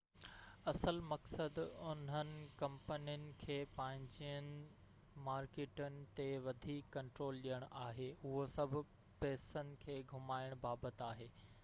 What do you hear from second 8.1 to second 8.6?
اهو